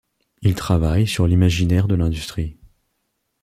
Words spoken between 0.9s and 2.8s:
sur l'imaginaire de l'industrie.